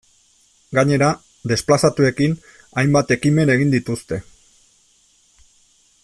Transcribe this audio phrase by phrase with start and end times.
[0.77, 1.09] Gainera
[1.51, 2.33] desplazatuekin
[2.83, 4.23] hainbat ekimen egin dituzte.